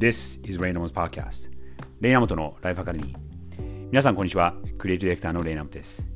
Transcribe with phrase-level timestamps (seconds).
[0.00, 1.50] This is Raynamo's Podcast.
[2.00, 3.16] レイナモトのライフアカデミー
[3.90, 4.54] 皆さんこんにちは。
[4.78, 6.08] クリエイトディレクターのレイナモトです。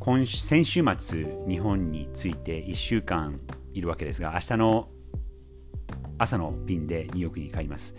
[0.00, 3.38] 今先週末日本について1週間
[3.72, 4.88] いるわけですが明日の
[6.18, 7.94] 朝の便でニューヨークに帰ります。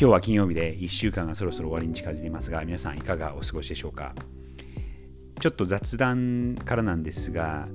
[0.00, 4.14] 今日は金曜日で1週間がそろそろ終わりに近づいていますが皆さんいかがお過ごしでしょうか？
[5.40, 7.66] ちょっと雑談からなんですが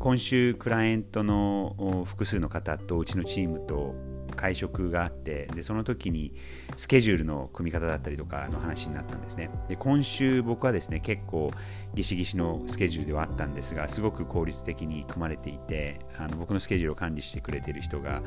[0.00, 3.94] 今週クライアントの複数の方とうちのチームと
[4.30, 6.34] 会食があってでその時に
[6.76, 9.50] スケジュールの組み方だったりとかの話になったんですね。
[9.68, 11.50] で今週僕はですね結構
[11.94, 18.22] ギシギシのスケジュールではあったんですがすごく効率的に組まれていてあの僕のスケジュールを管理してくれてる人が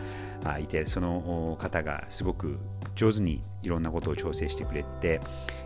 [0.59, 2.59] いてその方がすごく
[2.95, 5.21] 上手にいろんなことを調整してくれて、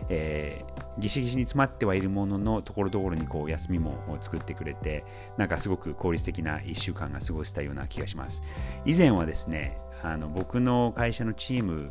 [0.08, 5.04] えー、ギシギシに詰まってはいるもののところどころにこう休みも作ってくれて
[5.36, 8.42] なんかすごく効率的な1週間が過ごせたような気がします。
[8.84, 11.90] 以前はですねあの僕の会社のチーム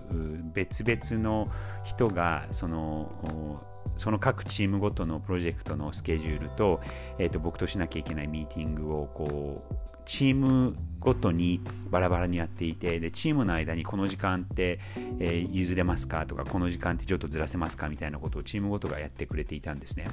[0.53, 1.49] 別々の
[1.83, 3.61] 人がその
[3.97, 6.81] その各チームごとのプロジェクトのスケジュールと,、
[7.17, 14.79] えーと僕としなきゃいけないミーティングをこうチームごとにバラバラにやっていてでチームの間にこの時間って、
[15.19, 20.07] えー、譲れますかとかこの時間ってちょっとずらせますかみたいなことをチームごとがやってくれていたんですね。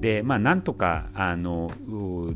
[0.00, 1.72] でまあなんとかあの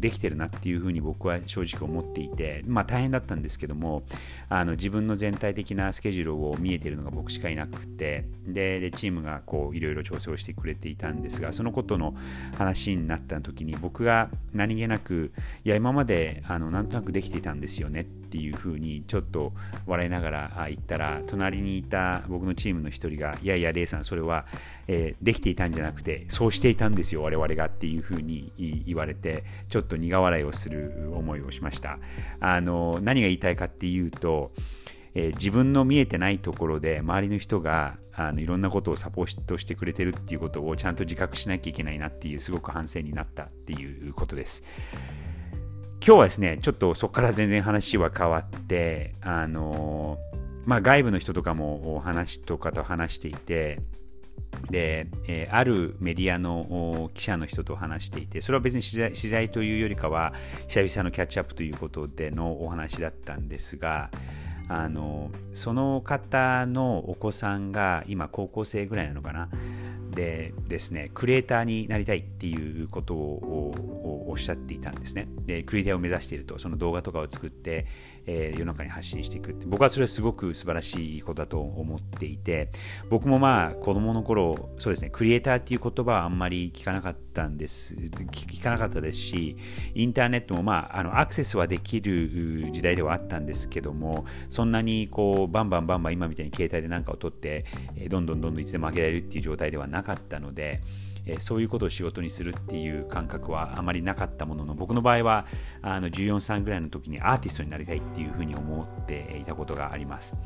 [0.00, 4.02] できてるなっていうふうに僕は正直思っていてまあ大変だったんですけども
[4.48, 12.14] あの自分の全体的なスケジュールを見えてるのが僕しかいなくてでチームがこういろいろ調整をしてくれていたんですがそのことの
[12.58, 15.32] 話になった時に僕が何気なく
[15.64, 19.52] いや今まであのなんとなくできていたんですよねっていうふうにちょっと
[19.86, 24.44] 笑いながら言ったら隣にいた僕のチームの一人がいやいやレイさんそれは、
[24.86, 28.52] えー、できていたんじゃなくてそうしていたんですよ我々がっていうふうに
[28.86, 31.98] 言われてちょっと苦笑いをする思いをしました
[32.40, 34.52] あの何が言いたいかっていうと
[35.16, 44.64] えー、自分の見えてないところで周りの人があのいろんなことをサポートしてくれてるっていうことをちゃんと自覚しなきゃいけないなっていうすごく反省になったっていうことです。
[46.06, 50.18] 今日はですね、ちょっとそこから全然話は変わって、あの
[50.66, 53.80] まあ、外部の人とかもお話とかと話していて、
[54.68, 60.34] で、えー、あるメディアの記者の人と話していて、それは別に取材というよりかは、
[60.68, 64.10] 久々のキャッチアップということでのお話だったんですが、
[64.68, 69.48] あのその方のお子さんが今高校生ぐらいなのかな？
[70.10, 75.28] でですねクリエイターになりたいっていうことをおっしゃっていたんですね。
[75.46, 77.86] でクリエイターを目指しているとその動画とかを作って、
[78.26, 79.64] えー、世の中に発信していくって。
[79.66, 82.70] 僕はそれはすごく素晴らしいことだと思っていて
[83.10, 87.94] 僕もまあ子供の頃そうですねクリエイターっていう言葉はあんまり聞かなかったんです。
[87.94, 89.56] 聞かなかったですし
[89.94, 97.66] インターネットもまああのアクセスはできる時代ではあったんですけどもそんなにこうバンバンバンバン今みたいに携帯で何かを取って
[98.08, 100.80] どんどんどんどんいつでも上げられるっていう状態ではなかったので
[101.26, 105.46] えそういうことを仕事にするっていう感覚はあまりなかったものの僕の場合は
[105.82, 110.36] あの14歳ぐらいの時にアーティストになりたいっていうふうに思っていたことがあります。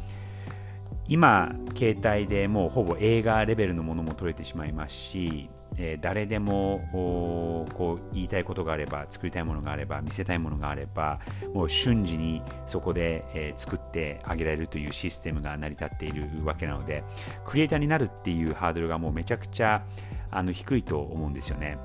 [1.09, 11.21] 今携帯でもうほぼ映画レベルのものも撮れてしまいますしえー、誰でもこう言いたいことがあれば作りたいものがあれば見せたいものがあれば
[11.53, 17.05] もう瞬時にそこで、えー、作ってあげられるというシステムが成り立っているわけなので
[17.45, 19.85] クリエイターになるっていうハードルがもうめちゃくちゃ
[20.31, 21.79] あの低いと思うんですよね。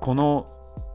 [0.00, 0.46] この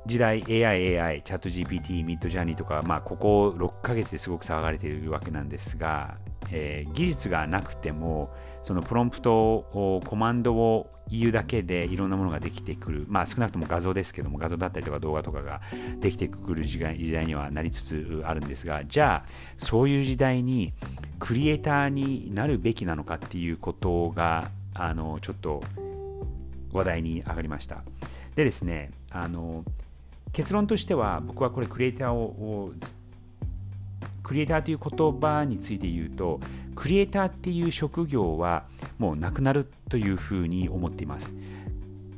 [0.05, 6.17] 時代 AI、AI、チャット GPT、ミッドジャーニーとか、まあ、ここ6ヶ月ですごく騒がれているわけなんですが、
[6.51, 8.29] えー、技術がなくても
[8.63, 15.61] そのプロンプトをコマンドを言うだけでいろんなものができてくるまあ少なくとも画像ですけども画像だったりとか動画とかが
[15.99, 20.73] できてくる時代時代にはなりつつあるんですがじゃあそういう時代に
[21.19, 25.61] クリエイターになるべきなのかっていうことがあのちょっと
[26.73, 27.83] 話題に上がりました。
[28.35, 29.63] でですねあの
[30.31, 32.73] 結論としては僕はこれクリエイターを
[34.23, 36.39] クリエイターという言葉について言うと
[36.75, 38.65] クリエイターっていう職業は
[38.97, 41.33] もうなくなるというふうに思っています。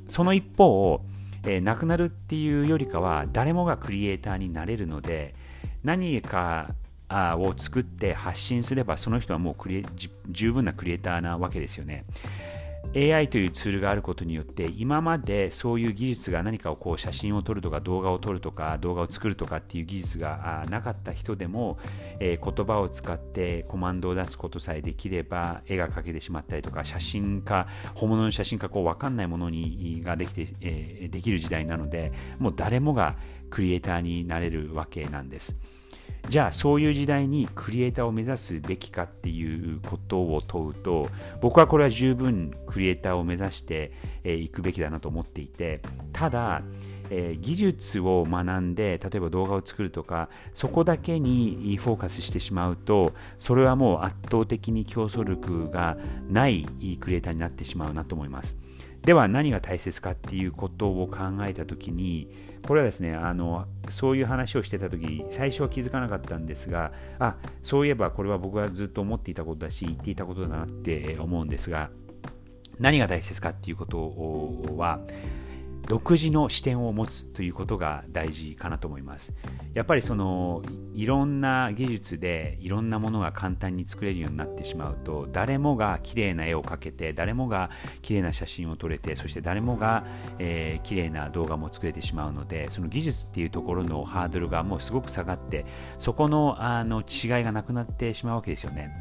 [0.08, 1.02] その一方、
[1.44, 5.34] えー、なくなるっていうよりかは誰もがクリエイターになれるので
[5.84, 6.74] 何か
[7.10, 9.56] を作って発信すればその人はもう
[10.30, 12.06] 十分なクリエイターなわけですよね。
[12.96, 21.78] AI というツールがあることによって今までそういう技術が何かをこう写真を撮るとか動画を撮るとか動画を作るとかっていう技術がなかった人でも、
[22.20, 33.18] え、言葉を使ってコマンドを出すことさえできれば絵が描けてしまったりとか写真か本物の写真かこう分かんないものにができて、え、できる時代なのでもう誰もが
[33.50, 35.58] クリエイターになれるわけなんです。
[36.30, 41.08] じゃあそういう時代にクリエイターを目指すべきかっていうことを問うと
[41.42, 43.92] 僕はこれは十分クリエイターを目指して
[44.24, 45.82] い、くべきだなと思っていて
[46.14, 46.62] ただ
[47.10, 55.98] えー、技術を学んで例えば動画を作るとかそこだけにフォーカスしてしまうとそれはもう圧倒的に競争力が
[56.30, 56.66] ない
[57.00, 58.56] クリエイターになってしまうなと思います。
[59.06, 62.28] では何が大切かっていうことを考えた時に
[62.66, 71.92] これはですねあのそういう話をしてた時最初は気づかなかったんですがあそういえばこれは僕がずっと思っていたことだし言っていたことだなって思うんですが
[72.80, 75.00] 何が大切かっていうことは
[75.88, 79.34] 独自の視点を持つということが大事かなと思います。
[79.74, 87.70] やっぱりそのいろんな技術でいろんなものが簡単に作れるようになってしまうと誰もが綺麗な絵を描けて誰もが
[88.02, 90.06] 綺麗な写真を撮れてそして誰もが、
[90.40, 95.66] えー、綺麗な動画も作れてしまうのでその技術っていうところのハードルがもうすごく下がって
[96.00, 98.92] そこのあの違いがなくなってしまうわけですよね。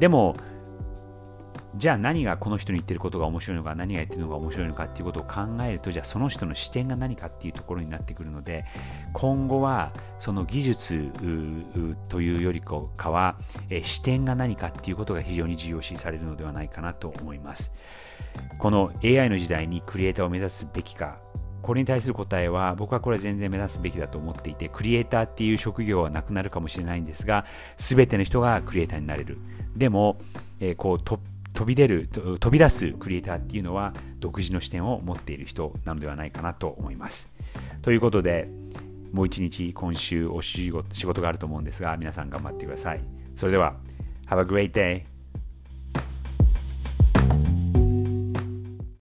[0.00, 0.36] でも
[1.76, 8.64] じゃあ何がこの人に言ってることが面白いのか何が言ってるのが面白いのかっていうことを考えるとじゃあその人の視点が何かっていうところになってくるので
[9.12, 11.12] 今後はその技術
[12.08, 13.36] というよりかは、
[13.82, 17.72] 視点が何かっていうことが非常に重要視されるのではないかなと思います。
[18.58, 21.18] この AI の時代にクリエイターを目指すべきか
[21.62, 27.44] これに対する答えは僕はこれは全然目指すべきだと思っていてクリエイターっていう職業はなくなるかもしれないんですが
[27.76, 29.38] 全ての人がクリエイターになれる。
[29.74, 30.18] でも、
[30.60, 37.32] えー、こうトップ飛び出る、飛び出すクリエイターっていうのは独自の視点を持っている人なのではないかなと思います。
[37.80, 38.48] ということで、
[39.10, 43.00] もう一日今週お仕事仕事があると思うんですが、皆さん頑張ってください。
[43.34, 43.76] それでは、
[44.28, 45.15] Have a great day!